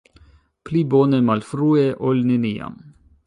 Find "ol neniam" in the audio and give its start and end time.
2.13-2.81